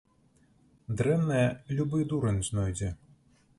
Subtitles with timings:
[1.01, 1.45] Дрэннае
[1.81, 2.93] любы дурань знойдзе.